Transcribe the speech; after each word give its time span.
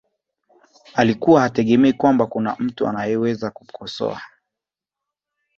alikuwa 0.95 1.41
hategemei 1.41 1.93
kwamba 1.93 2.25
kuna 2.27 2.55
mtu 2.59 2.87
anayeweza 2.87 3.51
kumkosoa 3.51 4.21